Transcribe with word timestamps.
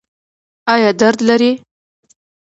ایا 0.73 0.91
درد 0.99 1.19
لرئ؟ 1.27 1.51